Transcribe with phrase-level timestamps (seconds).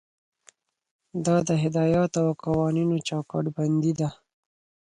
[1.25, 4.09] دا د هدایاتو او قوانینو چوکاټ بندي ده.